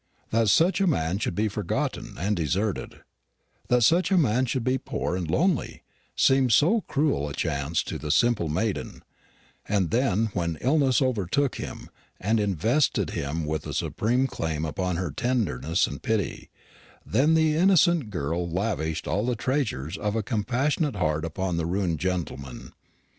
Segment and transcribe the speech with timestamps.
[0.31, 3.03] That such a man should be forgotten and deserted
[3.67, 5.83] that such a man should be poor and lonely,
[6.15, 9.03] seemed so cruel a chance to the simple maiden:
[9.69, 11.87] and then when illness overtook him,
[12.19, 16.49] and invested him with a supreme claim upon her tenderness and pity,
[17.05, 21.99] then the innocent girl lavished all the treasures of a compassionate heart upon the ruined
[21.99, 22.73] gentleman.